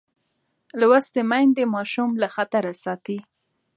[0.79, 3.17] لوستې میندې ماشوم له خطره ساتي.